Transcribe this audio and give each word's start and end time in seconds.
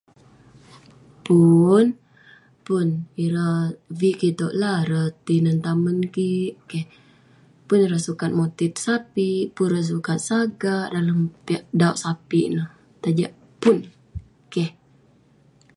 Pun, 1.25 1.85
pun. 2.65 2.87
Ireh 3.25 3.57
vik 3.99 4.15
kik 4.19 4.31
itouk 4.33 4.55
la, 4.61 4.71
ireh 4.83 5.07
tinen 5.25 5.57
tamen 5.65 5.99
kik. 6.15 6.53
Keh. 6.69 6.85
Pun 7.67 7.79
ireh 7.85 8.01
sukat 8.07 8.31
motit 8.39 8.73
sapik, 8.85 9.43
pun 9.55 9.65
ireh 9.69 9.85
sukat 9.91 10.19
sagak 10.29 10.85
dalem 10.93 11.19
piak 11.45 11.63
dauk 11.79 11.97
sapik 12.03 12.43
ineh. 12.49 12.69
Tajak 13.01 13.33
pun. 13.61 13.77
Keh. 14.53 14.69